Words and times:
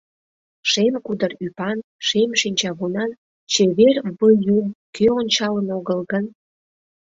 Шем 0.71 0.93
кудыр 1.05 1.31
ӱпан, 1.45 1.77
шем 2.07 2.29
шинчавунан 2.41 3.11
чевер 3.51 3.95
Выюм 4.17 4.67
кӧ 4.95 5.05
ончалын 5.19 5.67
огыл 5.77 5.99
гын! 6.11 6.25